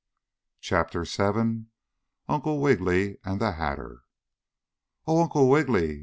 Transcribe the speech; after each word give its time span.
CHAPTER 0.61 1.03
VII 1.03 1.65
UNCLE 2.27 2.59
WIGGILY 2.59 3.17
AND 3.23 3.39
THE 3.39 3.51
HATTER 3.51 4.01
"Oh, 5.05 5.21
Uncle 5.21 5.47
Wiggily!" 5.47 5.99